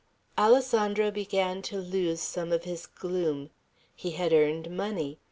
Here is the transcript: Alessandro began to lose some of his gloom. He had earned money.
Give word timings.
Alessandro 0.35 1.11
began 1.11 1.61
to 1.61 1.77
lose 1.77 2.21
some 2.21 2.51
of 2.51 2.63
his 2.63 2.87
gloom. 2.87 3.51
He 3.95 4.13
had 4.13 4.33
earned 4.33 4.71
money. 4.75 5.19